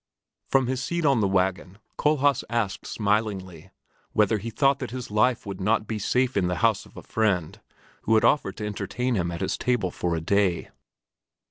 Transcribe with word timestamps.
From 0.47 0.65
his 0.65 0.81
seat 0.83 1.05
on 1.05 1.19
the 1.21 1.27
wagon 1.27 1.77
Kohlhaas 1.99 2.43
asked 2.49 2.87
smilingly 2.87 3.69
whether 4.13 4.39
he 4.39 4.49
thought 4.49 4.79
that 4.79 4.89
his 4.89 5.11
life 5.11 5.45
would 5.45 5.61
not 5.61 5.85
be 5.85 5.99
safe 5.99 6.35
in 6.35 6.47
the 6.47 6.55
house 6.65 6.87
of 6.87 6.97
a 6.97 7.03
friend 7.03 7.61
who 8.05 8.15
had 8.15 8.25
offered 8.25 8.57
to 8.57 8.65
entertain 8.65 9.13
him 9.13 9.29
at 9.29 9.41
his 9.41 9.59
table 9.59 9.91
for 9.91 10.15
a 10.15 10.19
day. 10.19 10.69